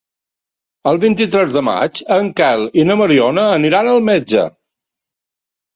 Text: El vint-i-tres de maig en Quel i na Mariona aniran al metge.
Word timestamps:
El 0.91 0.97
vint-i-tres 1.03 1.53
de 1.57 1.63
maig 1.67 2.01
en 2.17 2.33
Quel 2.41 2.67
i 2.85 2.89
na 2.89 2.99
Mariona 3.05 3.45
aniran 3.61 3.95
al 3.95 4.05
metge. 4.13 4.49